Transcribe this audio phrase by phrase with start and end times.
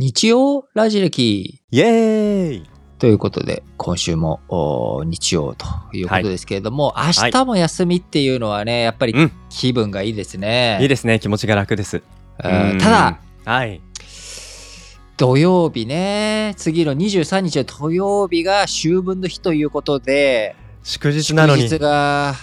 [0.00, 1.60] 日曜ラジ歴。
[1.70, 2.70] イエーイ。
[2.98, 9.32] ということで、今週もお日曜ということですけれども、明日も休みっていうのはね、やっぱりうん。
[9.50, 10.78] 気分がいいですね。
[10.80, 11.20] いいですね。
[11.20, 12.02] 気持ちが楽です。
[12.42, 12.70] うん。
[12.70, 12.78] うん。
[12.78, 13.82] ただ、はい。
[15.18, 21.64] 土曜日ね、次の23日の土曜日が秋分の日ということで、祝日なのに。
[21.68, 22.34] 祝日が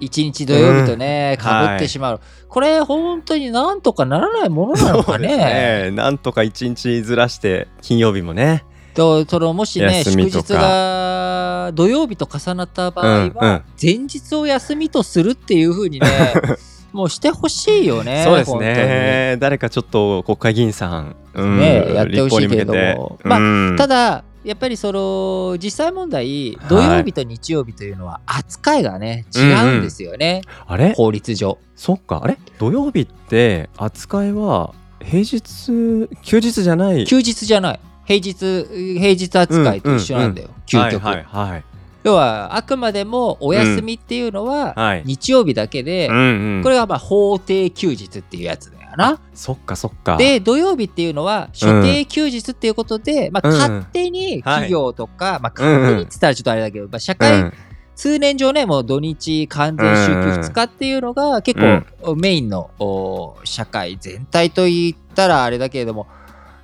[0.00, 1.44] 1日土曜日とね、うん。
[1.44, 2.20] かぶってしまう。
[2.48, 5.36] これ、本当になんとかならないものなのかね。
[5.36, 5.90] ね。
[5.90, 8.64] なんとか一日ずらして金曜日もね。
[8.98, 16.08] とそのもしね祝日が土曜日と重なった場合は前日を休みとするっていう風にね
[16.92, 23.18] もうしてほしいよねそうです本ね誰かちょっと国会議員さん、うんねやってほしいけれども。
[23.22, 23.38] うん当
[23.72, 26.68] にただやっぱりその実際問題はい。
[26.68, 29.40] 土曜日と日曜日というのは扱いがね違
[29.76, 30.92] うんですよね、あれ？
[30.94, 31.58] 法律上。
[31.74, 32.20] そっか。
[32.22, 32.38] あれ？
[32.58, 35.42] 土曜日って扱いは平日
[36.22, 37.04] 休日じゃない？
[37.04, 37.80] 休日じゃない。
[38.04, 41.64] 平日平日扱いと一緒なんだよ、究極、はいはいはい。
[42.04, 45.02] 要はあくまでもお休みっていうのははい。
[45.04, 46.62] 日曜日だけで、うんうん。
[46.62, 49.18] これがまあ法定休日っていうやつな？
[49.32, 50.18] そっかそっか。
[50.18, 53.54] で土曜日っていうのは所定休日っていうことで、まあ、うん。
[53.56, 57.52] 勝手に企業とか、まあ、うん勝手にって言ったらちょっとあれだけど、まあ、社う会、ん。
[57.94, 66.06] 通年上ねもう土日完全週休2日っていうのが結構メインのお社会全体といったらあれだけれども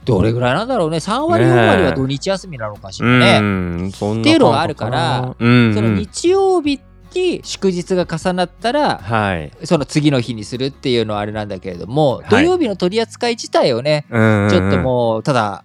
[0.04, 3.38] どれぐらいなんだろうね？3割ねえ4割は土日休みなのかしらね。
[3.38, 6.80] っていうのがあるからその日曜日
[7.14, 9.50] に祝日が重なったらはい。
[9.64, 12.28] その次の日にするっていうのはあれなんだけれども、い。
[12.30, 15.64] 土曜日の取り扱い自体をね、うんちょっともうただ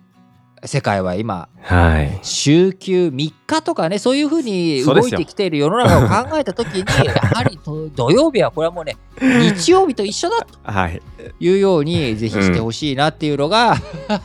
[0.66, 2.20] 世界は今はい。
[2.22, 11.02] 週休3日とかねそういうふうに動いてきている世の中を考えた時にやはりと土曜日はこれはもうね 日曜日と一緒だとはい。
[11.40, 14.22] いうようにぜひしてほしいなっていうのが、い や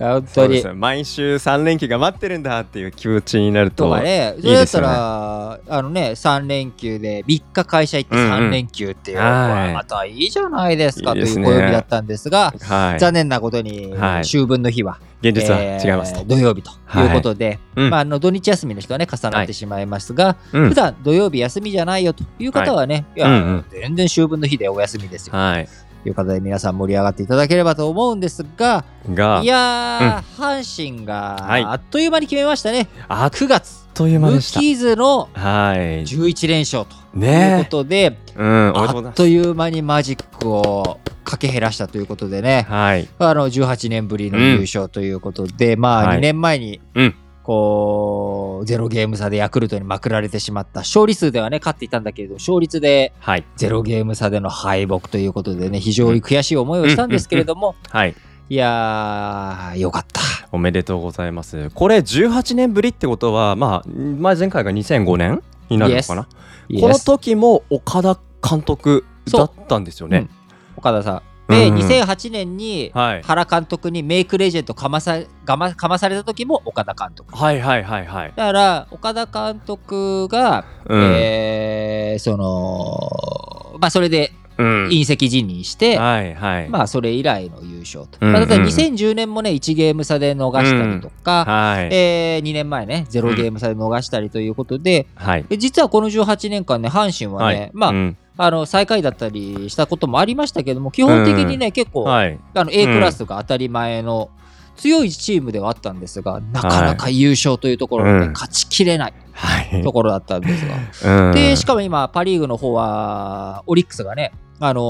[0.00, 0.28] 当に。
[0.28, 0.66] そうです。
[0.66, 8.32] よ毎週3連休が待ってるんだっていう気持ちになるととかね、それだったら、あのね、3連休で3日会社行ってうんうん。
[8.32, 9.68] 3連休っていうのはい。
[9.68, 13.00] はまたいいじゃないですかという暦だったんですが、はい。
[13.00, 14.20] 残念なことにはい。
[14.20, 14.98] 秋分の日は、
[15.30, 17.06] 現実はえー違いますと、土曜日とい。
[17.06, 17.90] うことで、うん。
[17.90, 20.68] まあ、あの土日休みの人はね重なってしまいますが、うん。
[20.68, 23.34] 普段土曜日休みじゃないよという方はね、い、や、うん。
[23.34, 25.36] うん全然秋分の日でお休みですよ。
[25.36, 25.68] はい。
[26.02, 31.64] という方で皆さん盛り上がっていただければと思うんですががいやー、阪神がはい。
[31.64, 34.60] あっという間に決めましたね、あっ9月という間無でした。
[34.60, 36.02] 傷のはい。
[36.02, 43.08] 11連勝というねことで、えうんあっという間にマジックをかけ減らしたということでね、はい。
[43.18, 46.18] あの18年ぶりの優勝ということで、まあはい。
[46.18, 47.14] 2年前にうん。
[47.44, 53.44] こうゼロゲーム差でヤクルトにまくられてしまった勝利数ではね勝っていたんだけれど勝率ではい。
[53.56, 58.14] ゼロゲーム差での敗北ということでね非常に悔しい思いをしたんですけれども、はい
[58.50, 60.20] いやーよかった。
[60.52, 61.70] おめでとうございます。
[61.70, 66.28] これ18年ぶりってことはまあ前前回が2005年になるのかな、こ
[66.68, 70.28] の Yes 時も岡田監督だったんですよね、
[70.76, 71.22] 岡田さん。
[71.48, 71.74] で、うん。
[71.74, 73.22] うん2008年にはい。
[73.22, 77.34] 原監督にメイクレジェンドかまさがまかまされた時も岡田監督。
[77.36, 78.32] はいはいはいはい。
[78.36, 81.00] だから岡田監督が、うん。
[81.16, 86.68] えーそのまあそれでうん隕石辞任して、はいはい。
[86.68, 88.18] まあそれ以来の優勝と。
[88.20, 88.62] うんまあ、例えばうん。
[88.64, 91.88] 2010年もね1ゲーム差で逃したりとか、はい。
[91.92, 95.44] え2年前ね0ゲーム差で逃したりということで、はい。
[95.44, 97.70] で実はこの18年間ね阪神はね、はい。
[97.72, 98.16] まあ、うん。
[98.36, 102.38] あの最下位だったりしたこともありましたけども基本的にね、結構、はい。
[102.54, 104.30] あの A クラスが当たり前の
[104.76, 109.82] 強いチームではあったんですが、なかなか優勝というところで、勝ちきれないはい。
[109.82, 110.66] ところだったんです
[111.04, 111.34] が、 うん。
[111.34, 114.80] でしかも今パ・リーグの方はオリックスがね、あの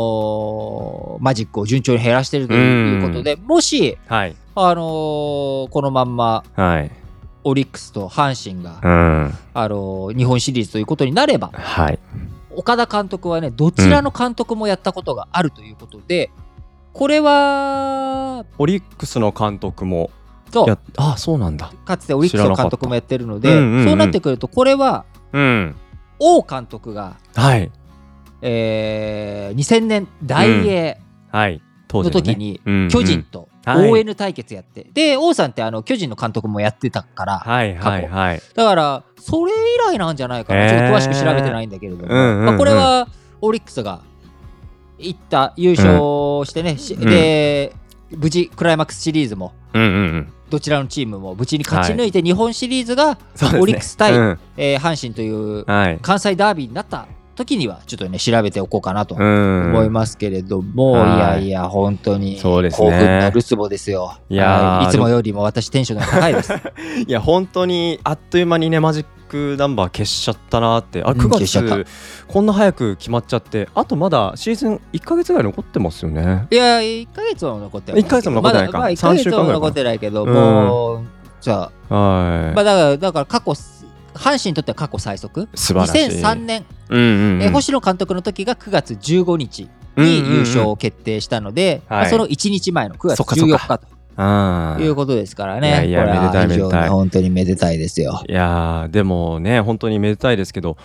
[1.21, 4.37] ーマジックを順調に減らしているということで、もし、はい。
[4.57, 6.91] あのーこのまんまはい。
[7.47, 9.35] オリックスと阪神が、うん。
[9.55, 11.99] あのー日本シリーズということになればはい。
[12.57, 16.31] 岡田監督はねどちらの監督もやったことがあるということで、
[16.95, 20.11] これはオリックスの監督も
[20.53, 20.69] そう。
[20.69, 21.73] やあそうなんだ。
[21.85, 23.85] かつてオリックスの監督もやってるので、うんうんうん。
[23.85, 25.77] そうなってくるとこれはうん。
[26.21, 27.71] 王監督が、はい。
[28.43, 30.99] えー2000年大英
[31.33, 31.61] はい。
[31.89, 33.91] 当の時にうん巨人とはい。
[33.91, 38.43] ON 対決やって、で王さんってあの巨人の監督もやってたから、はいはいはい。
[38.55, 40.69] だからそれ以来なんじゃないかな、へー。
[40.69, 42.45] ちょっと詳しく調べてないんだけれども、うんうんうん。
[42.47, 43.09] まあ、これは
[43.41, 44.03] オリックスが
[44.99, 45.89] 行った優勝
[46.45, 47.75] してね、しで
[48.11, 50.33] 無事クライマックスシリーズもうんうんうん。
[50.51, 53.19] どちらのチームも無事に勝ち抜いて日本シリーズが、
[53.61, 54.39] オリックス対うん。
[54.57, 55.99] えー阪神というはい。
[56.01, 59.71] 関西ダービーになった時にはちょっとね調べておこうかなとうん。
[59.71, 61.17] 思いますけれども、はい。
[61.17, 62.91] いやいや本当にそうですね。
[62.91, 64.19] 興奮のルツボですよ。
[64.29, 64.89] いやーはい。
[64.89, 66.53] いつもよりも私テンションが高いです。
[67.07, 71.03] いや本当にあっという間にねマジックナンバー消しちゃったなって。
[71.03, 71.77] あうん9消しちゃった。
[71.79, 71.91] 月
[72.29, 76.47] こんな早く決まっちゃってあとまだシーズン1か月ぐらい残ってますよね。
[76.51, 78.73] いや1ヶ月は残ってない一ヶ月も残ってないか。
[78.73, 80.33] まだまあ、1ヶ三週月間ぐらいかは残ってないけど、うん。
[80.33, 81.05] もう
[81.41, 81.95] じゃあ。
[81.95, 83.55] はい、まあだからだから過去
[84.15, 85.49] 阪神にとっては過去最速。
[85.55, 86.21] 素晴らしい。
[86.21, 87.43] 2003年、うんうんうん。
[87.43, 92.01] え星野監督の時が9月15日に優勝を決定したので、はい。
[92.03, 93.57] まあその1日前の9月そっかそっか。
[93.57, 94.83] 14日とあー。
[94.85, 95.69] いうことですからね。
[95.69, 96.89] いやいやめでたいめでたい。
[96.89, 98.23] 本当にめでたいですよ。
[98.29, 100.77] いやーでもね本当にめでたいですけど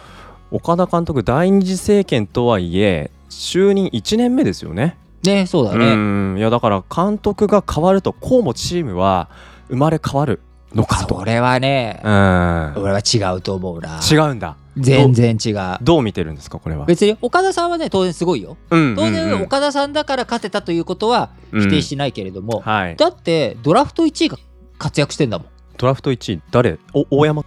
[0.52, 4.98] 岡田監督第二次政権とはいえ就任1年目ですよね。
[5.24, 5.96] ね、そうだうね。
[5.96, 6.38] ん。
[6.38, 9.30] いやだから監督が変わるとこうもチームは
[9.68, 10.40] 生まれ変わる
[10.74, 11.20] のかと。
[11.20, 14.00] それはね、うん俺は違うと思うな。
[14.10, 14.56] 違うんだ。
[14.78, 15.78] 全然違う。
[15.82, 16.86] どう見てるんですかこれは？
[16.86, 18.56] 別に岡田さんはね、当然すごいよ。
[18.70, 22.96] うん当然、うんうん岡田さんだから勝てたということは否定しないけれども、はい。
[22.96, 24.38] だってドラフト1位が
[24.78, 25.48] 活躍してんだもん。
[25.78, 26.78] ドラフト1位誰？
[26.94, 27.44] お大山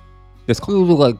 [0.46, 0.66] ですか？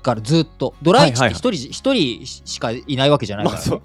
[0.03, 0.75] からずっと。
[0.83, 3.81] ドラ1はいはいって一人,、一人しかいないわけじゃないから、ねまあ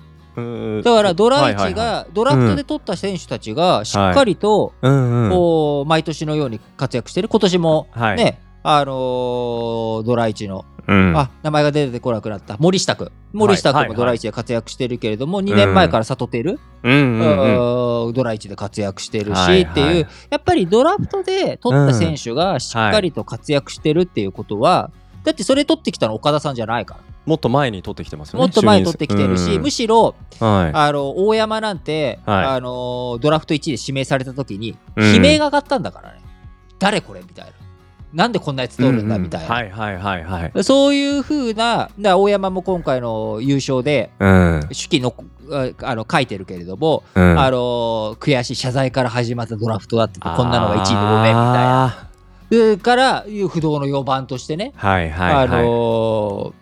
[0.84, 4.74] だからドラ1はいはいはが、ドラフトで取った選手たちがしっかりと。
[4.82, 7.28] こう毎年のように活躍してる。
[7.28, 8.18] 今年もはい。
[8.18, 11.18] ね、あのードラ1の、うん。
[11.18, 17.20] あ名前が出てこなくなった森下君森下君もドラ1で活躍してるけれども、2年前から里てる、うん。
[18.14, 24.92] ドラ1で活躍してるし、はいっていうはいやっぱりドラフトで取った選手がしっかりと活躍してるっていうことは、
[25.24, 28.46] だってそれ取ってきたの岡田さんじゃないからもっと前に取ってきてますよね。
[28.46, 30.78] もっと前に取ってきてるし、うんむしろはい。
[30.78, 36.22] あの大山なんて、はいあのドラフト1位で指名された時にうん悲鳴が上がったんだからね、
[36.80, 37.52] 誰これみたいな
[38.14, 40.64] なんでこんなやつ取るんだみたいな、はいはいはいはい。
[40.64, 44.62] そういうふうな大山も今回の優勝でうん。
[44.70, 45.14] 手記の
[45.52, 52.78] ああの書いてるけれども、うんあの悔しい謝罪から始まったドラフトだっててこんなのが1位でごめんみたいな。
[52.82, 55.46] から不動の4番としてね、ーはいはいはい。
[55.46, 56.54] あの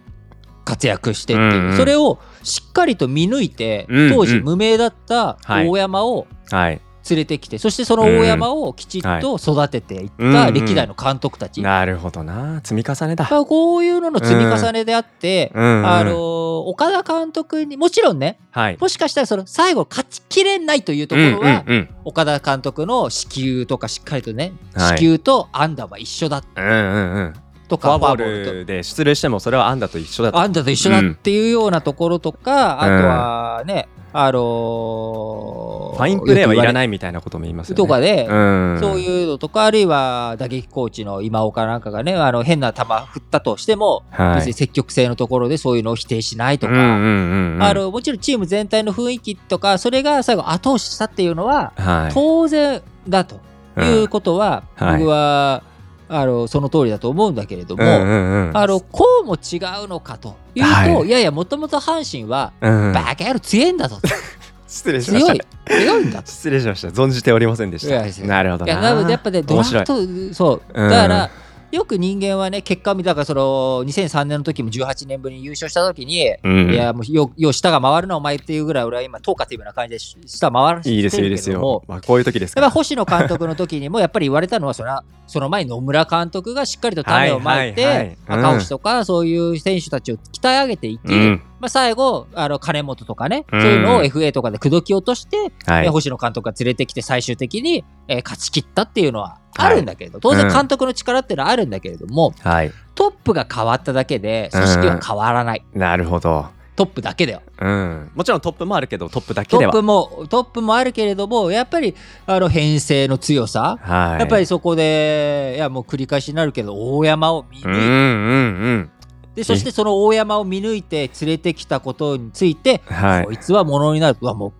[0.65, 1.77] 活躍してっていう、うんうん。
[1.77, 4.13] それをしっかりと見抜いて、うんうん。
[4.15, 5.67] 当時無名だったはい。
[5.67, 6.81] 大山をはい。
[7.07, 10.53] 連れてきて、そしてその大山をきちっと育てていったうんうん。
[10.55, 12.61] 歴代の監督たち、なるほどな。
[12.63, 13.27] 積み重ねだ。
[13.29, 15.85] まあこういうのの積み重ねであって、うんうん。
[15.85, 18.77] あの岡田監督にもちろんねはい。
[18.81, 24.97] もしかしたらその最後勝ちきれないというところは、うんうん岡田監督の支給とかしっかりとね、はい。
[24.97, 27.33] 支給と安打は一緒だうんうんうん。
[27.67, 30.39] とかフォアボールで出塁してもそれはアンダと一緒だと。
[30.39, 37.77] 安打と一緒だっていうようなところとか、あとはね、あのーファインプレーはいらいないみたいなことも言いますよね。
[37.77, 38.77] とかで、うん。
[38.81, 44.35] そういうのとか、あるいは打撃コーチの今岡なんかがね、あの変な球振ったとしても、はい。
[44.35, 52.13] 別に積極性のところでそういうのを否定しないとか、うんうんうんうんあのもちろんチーム全体の雰囲気とか、それが最後後押ししたっていうのは、はい。
[52.13, 53.39] 当然だと
[53.81, 55.63] いうことは、うんはい僕は、
[56.07, 58.57] あのその通りだと思うんだけれども、うんうんうん。
[58.57, 63.99] あのこうも違うのかというと、はいい、やいや、もともと阪神は、うんバカ野郎強いんだと、
[64.67, 66.27] 失礼しまし強いた。、強いんだと。
[66.31, 66.89] 失礼しました。
[66.89, 68.25] 存じておりませんでした。
[68.25, 68.71] なるほどな。
[68.71, 69.95] いや、なのでやっぱね、ドラフト、
[70.33, 71.29] そう、うんだから、
[71.75, 81.83] よく人間はね、結果を見たから、その2003年の時も18年ぶりに優勝した時に、うんいや、もうよ、よう下が回るな、お前っていうぐらい、俺は今、トーカティブな感じでし下回らせていいですよ、いいるですよ。
[81.87, 82.69] まあ、こういう時ですから。
[82.69, 95.89] 星野監督の時にもやっぱり言われたのはそれはその前に野村監督がしっかりと種をまいて、はいはいはいうん赤星とかそういう選手たちを鍛え上げていき、うんまあ、最後あの金本とかね、うんそういうのを FA とかで口説き落として、はいえ。
[95.89, 102.71] 星野監督が連れてきて最終的に、えー勝ち切ったっていうのはあるんだけれど、当然監督の力っていうのはあるんだけれども、はい。
[102.93, 106.47] トップが変わっただけで組織は変わらない、なるほど。
[106.75, 107.41] トップだけだよ。
[107.61, 108.11] うん。
[108.15, 109.71] もちろんトップもあるけど、トップだけでは。
[109.71, 111.95] トップもトップもあるけれどもやっぱり
[112.25, 114.19] あの編成の強さ、はい。
[114.19, 118.91] やっぱりそこで、いやもう繰り返しになるけど、大山を見うんう抜いて、んうん。
[119.35, 123.31] でそしてその大山を見抜いて連れてきたことについて、はいこ。
[123.31, 124.53] いつはものになるとはもう、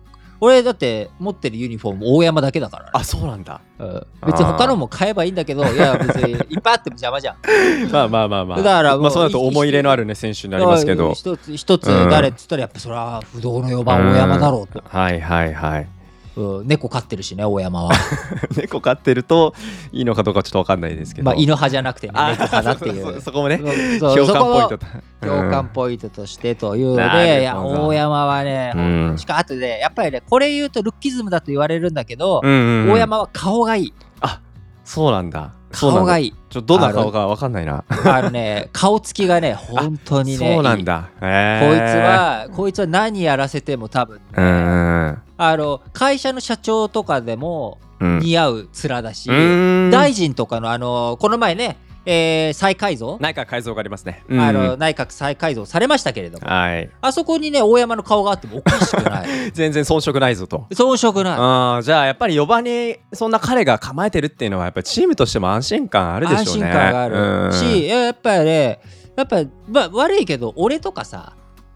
[0.46, 2.90] 俺だって持ってるユニフォーム大山だけだからね。
[2.94, 3.60] あ、そうなんだ。
[3.78, 7.36] うん別に他のも買えばいいんだけど、いや別にいっぱいあっても邪魔じゃん。
[7.90, 8.58] まあまあまあまあ。
[8.58, 11.12] だからまあ、そうだと思い入れのあるね、選手になりますけど。
[11.12, 14.82] 一つ一つ誰っつったらやっぱそれは不動の4番大山だろうと。
[14.86, 15.88] はいはいはい。
[16.36, 17.92] うん猫飼ってるしね、大山は。
[18.56, 19.54] 猫飼ってると
[19.92, 21.24] いいのかどうかちょっとわかんないですけど。
[21.24, 23.58] まあ犬派じゃなくてね、あ猫派だっていそう そこもね、
[23.98, 24.86] 共感ポイントだ。
[25.20, 33.94] 共感ポイントとしてというので、いや、大山はね、うんしかもあとで、やっぱりね、これ言うとルッキズムだと言われるんだけど、うんうんうん大山は顔がいい。
[34.20, 34.40] あ
[34.84, 36.34] そうなんだ顔がいい。
[36.48, 37.84] ちょどんな顔かわかんないな。
[37.88, 48.18] あのね、顔つきがね、 本当にね、そうないんいだこいつへは、こいつは何やらせても多分ね、えうんあの、会社の社長とかでもうん。
[48.20, 49.90] 似合う面だし、うん。
[49.90, 54.22] 大臣とかのあの、この前ね、えー再改造、内閣改造がありますね。
[54.30, 56.88] あの内閣再改造されましたけれども、はい。
[57.00, 59.28] あそこにね、大山の顔があってもおかしくない。
[59.52, 60.66] 全然遜色ないぞと。
[60.70, 61.32] 遜色ない。
[61.34, 66.64] あーじゃあやっぱり4番にそんな彼が構えてるっていうのはやっぱりチームとしても安心感あるでしょうね。
[66.66, 67.50] 安心感があうん。
[67.50, 68.80] るし、やっぱりね、
[69.16, 71.32] やっぱ、まあ、悪いけど、俺とかさ、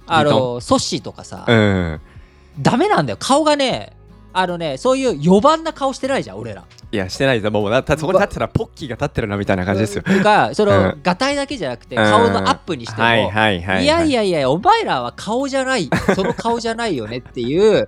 [0.06, 2.00] あリの、ソッシーとかさ、うん。
[2.60, 3.16] ダメなんだよ。
[3.18, 3.94] 顔がね、
[4.32, 6.64] あのね、そういう4番な顔してないじゃん、俺ら。
[6.92, 7.50] いやしてないです。
[7.50, 10.02] もうだってそこに立ってたらポッキーが立ってるなみたいな感じですよ。
[10.02, 11.00] とか、その、うん。
[11.02, 13.84] がたいだけじゃなくて、顔のアップにしても、はいはいはい。
[13.84, 17.86] いやいやいや、お前らは顔じゃない、その顔じゃないよねっていう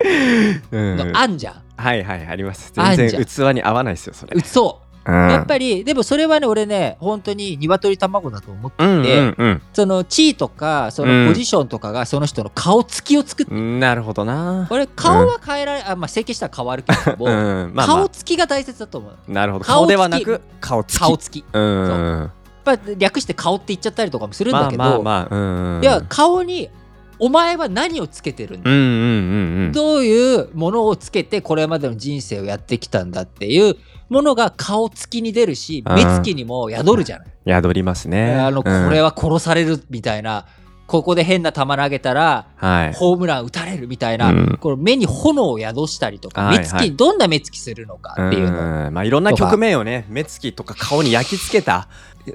[0.71, 1.55] うんのあんじゃん。
[1.77, 2.73] はいはいあります。
[2.73, 4.37] 全然器に合わないですよそれ。
[4.37, 4.92] うそう。
[5.05, 5.31] うん。
[5.31, 9.63] やっぱり、でもそれはね、俺ね、本当に鶏卵だと思ってうんて、うんうん。
[9.73, 13.81] その地位とか、そのポジションとかがその人の顔つきを作って、うん。
[13.81, 14.69] なるほどな。
[14.71, 17.75] 俺、顔は変えられ、あまあ、整形したら変わるけども、うん。
[17.75, 19.13] まあま顔つきが大切だと思う。
[19.13, 19.65] あなるほど。
[19.65, 20.99] 顔ではなく顔つき。
[21.01, 21.45] 顔つき。
[21.53, 22.31] うん。
[22.65, 26.71] やっぱ略して顔って言っちゃったりとかもするんまあだけど、まあまあうんいや、顔に、
[27.19, 29.73] お前は何をつけてるんだうんうんうんうん。
[29.73, 33.77] どういうものをつけてこれまでの人生をやってきたんだっていう
[34.13, 35.95] ものが顔つきに出るしうん。
[35.97, 37.29] 目つきにも宿るじゃない。
[37.47, 38.35] 宿りますね。
[38.35, 38.91] あのこうん。
[38.91, 40.47] れは殺されるみたいな、
[40.87, 42.93] ここで変な球投げたらはい。
[42.93, 44.59] ホームラン打たれるみたいな、うん。
[44.61, 51.89] この目に炎を宿したりとか、はい目つき、はいどんな目つきするのかっていうのまあいろんな局面をね目つきとか顔に焼き付けた。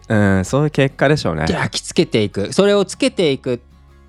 [0.09, 1.45] うんそういう結果でしょうね。
[1.47, 2.51] 焼き付けていく。
[2.51, 3.61] それをつけていく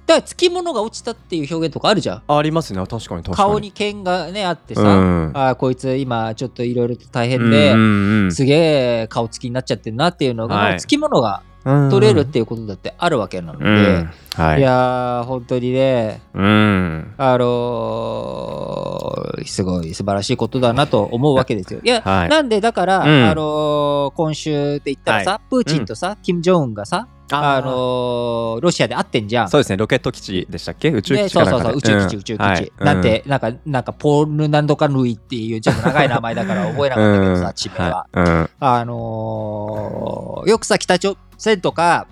[0.08, 2.22] だからつきものが落ちたっていう表現とかあるじゃん。
[2.26, 2.78] ありますね。
[2.86, 3.36] 確かに確かに。
[3.36, 5.32] 顔に剣がねあってさ、うん。
[5.34, 8.32] あーこいつ今ちょっといろいろと大変で、うんうんうん。
[8.32, 8.54] すげ
[9.02, 10.80] え顔つきになっちゃってるなっていうのが、はい。
[10.80, 11.90] つきものがうん。
[11.90, 14.10] 取れるっていうことだってあるわけなので、うん。
[14.34, 14.60] はい。
[14.60, 17.14] い、やー本当にねうん。
[17.18, 21.80] あのーすごい素晴らしいことだなと思うわけですよ。
[21.84, 22.28] いや、はい。
[22.30, 23.24] なんでだから、うん。
[23.28, 29.48] あのー今週で言ったらさ、プーチンとさ、キム・ジョンウンがさ、あのーロシアで会ってんじゃん。
[29.48, 30.90] そうですねロケット基地でしたっけ？
[30.90, 32.72] 宇宙基で地そうそうそう、宇宙基地、宇宙基地。
[32.78, 38.06] なんて、なんか、なんか、ポール・ナンドカ・ヌイっていう、ちょっと長い名前だから覚えなかったけどさ、地名は。
[38.12, 42.06] はあのーよくさ、北朝鮮とか、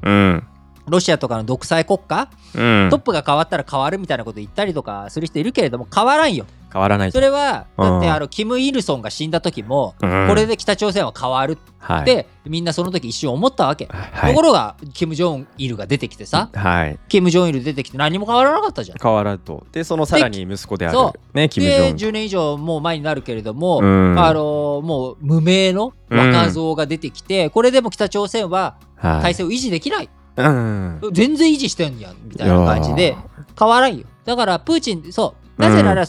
[0.88, 2.88] ロシアとかの独裁国家、うん。
[2.90, 6.46] トップが変わったら変わるみたいなこと言ったりとかする人いるけれども、変わらんよ。
[6.72, 8.12] 変わらないそれは、だってうん。
[8.12, 10.26] あの、キム・イルソンが死んだ時も、うん。
[10.28, 11.52] これで北朝鮮は変わる。
[11.52, 12.04] っはい。
[12.04, 13.86] て、みんなその時一瞬思ったわけ。
[13.90, 14.32] はい。
[14.32, 16.98] ところが、キム・ジョンイルが出てきてさ、はい。
[17.08, 18.98] キム・ジョンイル出てきて何も変わらなかったじゃん。
[19.00, 19.66] 変わらずと。
[19.72, 21.96] でそのさらに息子であるそねキム・ジで、ョン。
[21.96, 24.18] 10年以上もう前になるけれども、うん。
[24.18, 29.22] あのもう無名の若造が出てきて、これでも北朝鮮ははい。
[29.22, 30.08] 体制を維持できない。
[30.38, 31.00] うん。
[31.12, 33.16] 全然維持してんやん、みたいな感じで、
[33.58, 34.04] 変わらんよ。
[34.24, 36.04] だから、プーチン、そう、なぜなら、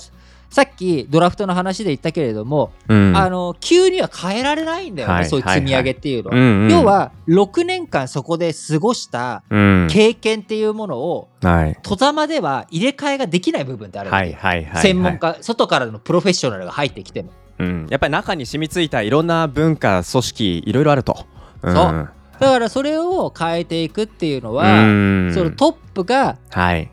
[0.49, 3.15] さっきドラフトの話で言ったけれども、うん。
[3.15, 6.35] あの急には変えられないんだよね、はいそういう積み上げっていうのは。
[6.35, 6.71] うんうん。
[6.71, 9.87] 要は、6年間そこで過ごしたうん。
[9.89, 11.77] 経験っていうものを、はい。
[11.81, 14.81] 戸ざまでは入れ替えができない部分ってあるはいはいはい。
[14.81, 17.31] 専門家、外からのプロフェッショナルが入ってきても。
[17.59, 17.87] うん。
[17.89, 21.25] やっぱり中に染みついたいろんな文化組織いろいろあると。
[21.63, 21.73] うん。
[21.73, 22.09] そう。
[22.39, 25.31] だからそれを変えていくっていうのは、うん。
[25.33, 26.89] そのトップがはい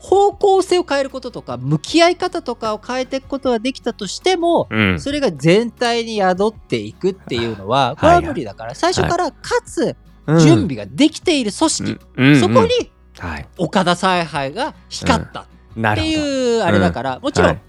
[0.00, 5.00] 方向性を変えることとか向き合い方とかを変えていくことができたとしても、うん。
[5.00, 9.94] それが全体に宿っていくっていうのはこれは無理だから最初からかつ
[10.26, 12.40] 準備ができている組織、うん。
[12.40, 13.48] そこにはい。
[13.58, 17.60] 岡田采配が光ったっていうあれだから、もちろん、はい。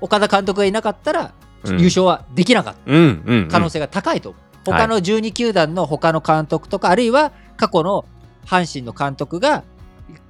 [0.00, 1.78] 岡田監督がいなかったらうん。
[1.78, 2.80] 優勝はできなかった。
[3.50, 4.80] 可能性が高いと思う、はい。
[4.80, 8.04] 他の12球団の他の監督とかあるいは過去の
[8.44, 9.62] 阪神の監督が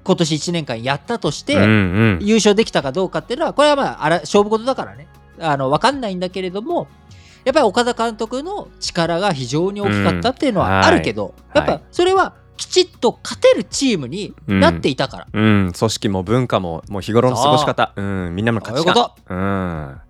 [0.05, 2.19] 今年1年間やったとして、うんうん。
[2.23, 5.09] 優勝できたかどうかっていうのはこれはまああら勝負事だからね。
[5.41, 6.87] あの分かんないんだけれども
[7.45, 11.69] やっぱり岡田監督の力が非常に大きかったっていうのはあるけど、うんはい。
[11.69, 18.03] やっぱそれはきちっと勝てるチームになっていたから、うん、組織も文化ももう日頃の過ごし方、う。
[18.03, 18.95] ん、みんなの価値観。
[18.95, 20.01] そういうん、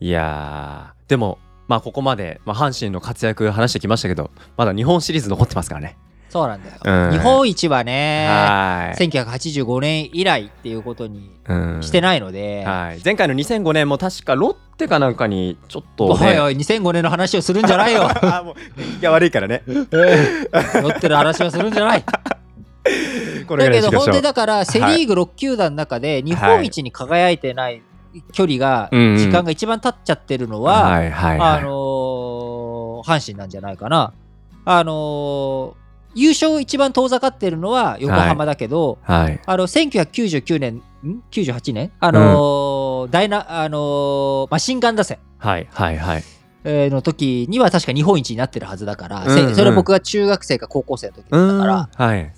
[0.00, 1.08] いやー。
[1.08, 1.38] でも
[1.68, 5.96] まあここまで、まあ、阪神の活躍話してきましたけどまだ日本シリーズ残ってますからね
[6.34, 7.12] そうなんだよ、うん。
[7.12, 11.80] 日本一はねはい、1985年以来っていうことにうん。
[11.80, 18.08] してないので、はい、前回の2005年も確かロッテかなんかにちょっと、おいね、おい2005年の話をするんじゃないよ。
[18.08, 19.62] あ もう年季が悪いからね。
[19.68, 22.04] ロッテの話はするんじゃない。
[23.56, 27.80] だけど本当いにだからセ・リーグ6球団の中で日本一に輝いてない
[28.32, 29.18] 距離がうんうん。
[29.18, 32.74] 時間が一番経っちゃってるのは、あのー
[33.04, 34.12] 阪神なんじゃないかな。
[34.64, 35.83] あのー
[36.14, 39.40] 優勝一番遠ざかってるのは横浜だけど、はい。
[39.44, 41.92] あの1999年、ん ?98 年？
[42.00, 45.18] あのーダイナ、あのーマシンガン打線。
[45.38, 45.68] はい。
[45.70, 45.98] はい。
[45.98, 46.24] はい。
[46.64, 52.32] えーの時には確か日本一になってるはずだから、うんうんせそれ僕が中学生か高校生の時だから、はい。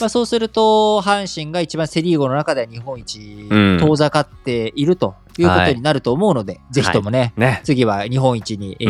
[0.00, 7.60] まあ、そうすると阪神が一番セ・リーグの中では日本一うん遠ざかっているということになると思うので、ぜひともね、ね。
[7.64, 8.88] 次は日本一に、えう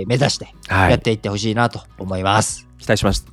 [0.00, 0.90] んー目指してはい。
[0.90, 2.68] やっていってほしいなと思います。
[2.78, 3.26] 期待します。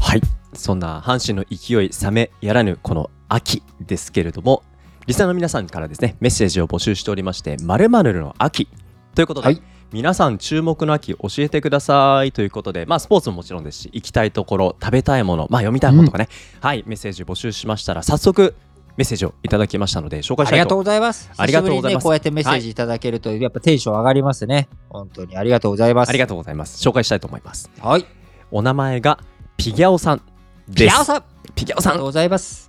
[0.00, 0.22] はい。
[0.54, 4.62] そんな阪神の勢い冷めやらぬこの秋ですけれども、
[5.06, 8.68] リスナーの皆さんからですね、メッセージを募集しておりまして、〇〇の秋
[9.14, 16.28] ということで、はい皆さん注目の秋教えてくださいということで、まあスポーツももちろんですし、行きたいところ、食べたいもの、まあ読みたいものとかね、
[16.60, 18.54] はい、メッセージ募集しましたら、早速
[18.98, 21.30] メッセージをいただきましたので、紹介したいとありがとうございます。
[21.36, 24.68] ありがとうございますこうやってメッセージいただけると、やっぱテンション上がりますね。
[24.88, 26.08] 本当にありがとうございます。
[26.08, 26.86] ありがとうございます。
[26.86, 27.70] 紹介したいと思います。
[27.80, 28.04] はい。
[28.50, 29.20] お名前が
[29.56, 30.22] ピギャオさん。
[30.74, 31.24] ピアオさんあ
[31.54, 32.68] ピギャオさんりがとうございます。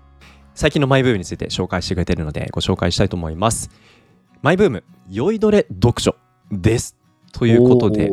[0.60, 3.70] 最近のマイブームについて紹介してくれているのでご紹介したいと思います
[4.42, 6.18] マイブーム酔いどれ読書
[6.52, 6.98] です
[7.32, 8.10] ということで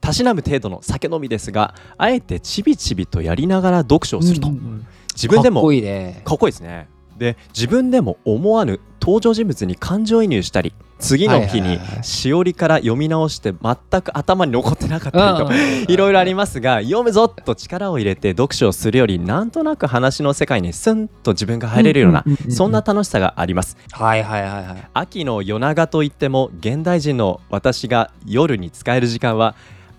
[0.00, 6.22] たしなむ程度の酒飲みですがあえてちびちびとやりながら読書をすると、うんうんうん自分でもかっこいいね。
[6.24, 6.88] かっこいいですね
[7.20, 15.92] で自分でも思わぬ登場人物に感情移入したり次の日にしおりから読み直して全く頭に残ってなかったりとうん。
[15.92, 23.76] いろいろありますが読むぞと力を入れて読書をするよりなんとなく話の世界にスンと自分が入れるようなそんな楽しさがあります。
[23.92, 24.88] はいはいはいはい。
[24.92, 29.54] 秋の夜長といっても現代人の私が夜に使える時間は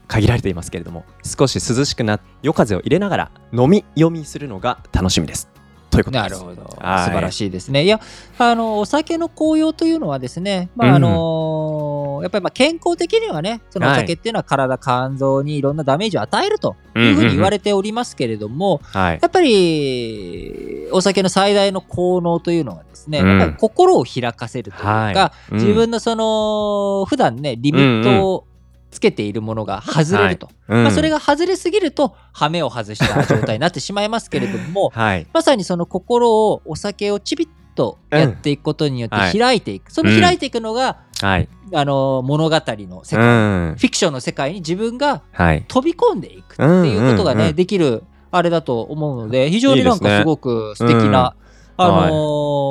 [0.08, 5.48] 限られていますけれども少し涼しくな夜風を入れながら飲み読みするのが楽しみです
[5.92, 6.22] ということです。
[6.24, 6.70] なるほど。
[6.72, 7.12] 素はい。
[7.12, 7.84] 晴らしいですね。
[7.84, 8.00] いや、
[8.38, 19.20] あの、お酒の効用というのはですね、まあ、あのやっぱりまあ健康的にはね、そのお酒っていうのは体、肝臓にいろんなダメージを与えるというふうに言われておりますけれども、はい。
[19.22, 23.40] やっぱり、お酒の最大の効能というのはですね、うん。
[23.40, 28.46] やっぱり心を開かせるというか、自分のその、普段ね、リミットを
[28.92, 30.50] つけているものが外れると。
[30.68, 30.84] うん。
[30.84, 35.26] まあ、それが外れすぎると、ハメを外した状態になってしまいますけれども、 はい。
[35.34, 39.22] まさにその心をお酒をちびっとやっていくことによってうん。
[39.22, 39.92] はい開いていく。
[39.92, 41.48] その開いていくのが、はい。
[41.74, 43.28] あの、物語の世う界、
[43.72, 43.76] ん。
[43.78, 45.64] フィクションの世界に自分がはい。
[45.68, 47.56] 飛び込んでいくっていうことがね、うんうんうん。
[47.56, 51.36] できるあれだと思うので、非常になんかすごく素敵な、
[51.78, 51.86] うん。
[51.86, 52.12] あの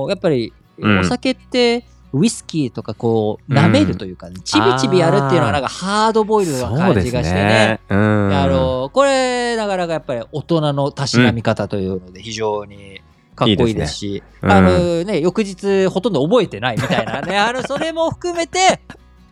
[0.06, 0.98] ーやっぱり、うん。
[1.00, 7.42] お酒って、ウイスキーとかこう、舐めるというか、ちびちびやるっていうのはなんかハードボイルドな感じがしてね。
[7.42, 7.80] ね。
[7.88, 8.32] うん。
[8.32, 13.00] あのこれなかなかやっぱり大人のたしなみ方というので非常に
[13.36, 18.80] かっこいいですし、いいですねあのね、翌日ほとんど覚えてないみたいなね、あの、それも含めて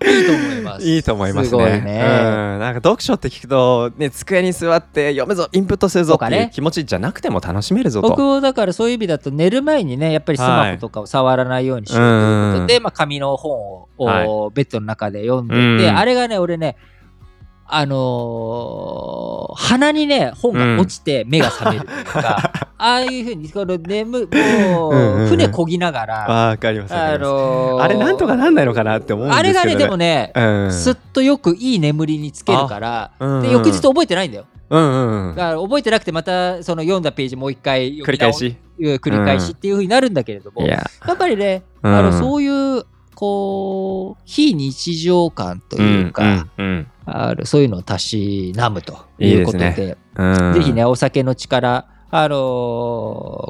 [0.00, 0.87] いいと思います。
[0.87, 1.48] いいと思いますね。
[1.48, 1.76] すごいね。
[1.76, 8.08] うん、なんか読書って聞くと、ね、机に座って読むぞ、インプットするぞってとかねいう気持ちじゃなくても楽しめるぞと。
[8.11, 13.52] 僕もだからそういう意味だと寝る前にね、やっぱりスマホとかを触らないようにしようということで、まあ紙の本
[13.98, 16.76] を、はいおベッドの中で読んでうんて、あれがね、俺ね、
[17.70, 24.18] あのー鼻にね、本が落ちて目が覚めるとか、 ああいうふうに、この眠、も
[24.90, 26.94] うんうんうう、ん船こぎながら、わかります。
[26.94, 29.61] わかありますのーあれなんとかなんないのかなって思うんですけど、ね。
[29.61, 34.44] あれがね、でもね、うん、すっとよくいい眠りにつけるから、うんうんで翌日覚えてないんだよ。
[34.70, 38.46] うんうんうんだから覚えてなくてまたその読んだページもう一回繰り返し。
[38.46, 42.85] うん繰り返しっていう風になるんだけれども、いや、やっぱりね、うんあのそういう
[43.18, 49.70] こう非日常感というか、うんうんあのそういうのをたしなむということで。
[49.70, 50.54] いいでうん。
[50.54, 52.38] ぜひねお酒の力あのー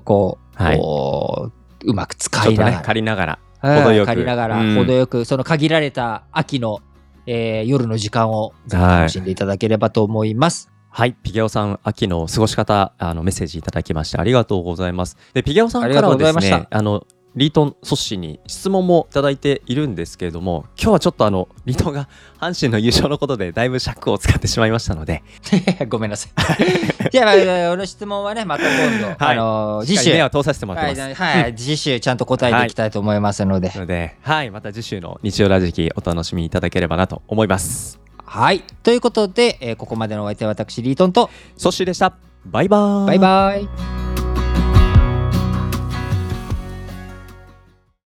[0.04, 0.78] こう,、はい。
[0.78, 1.52] こ
[1.84, 3.38] ううまく使いながら、借りながら。
[3.62, 4.06] うん程よく。
[4.06, 4.74] 借りながら、うん。
[4.74, 6.80] 程よくその限られた秋の、
[7.26, 10.70] えー夜の時間を楽しんでいただければと思います。
[10.88, 15.18] はい、ピゲオさん、秋の過ごし方、あのメッセージいただきましてありがとうございます。
[15.34, 17.06] で、ピゲオさんからはですねあの
[17.38, 22.08] リートン・ソッシーに質問もいただいているんですけれども、今日はちょっとあのリートンが
[22.40, 25.22] 阪神の優勝のことでだいぶ尺を使ってしまいましたので、
[25.88, 27.10] ごめんなさい。
[27.10, 31.10] じゃあ、まあ俺の質問はね、また今度、はいあのー次週、目はは通させてもらってます。
[31.10, 33.70] い、はい次週ちゃんと答えていきたいと思いますので。
[33.72, 38.00] ので、はい、また次週の日曜ラジキお楽しみいただければなと思います。
[38.24, 38.64] はい。
[38.82, 42.14] ということで、えーここまでのお相手は私、リートンと、ソッシーでした。
[42.44, 43.06] バイバーイ。
[43.06, 44.07] バイバイ。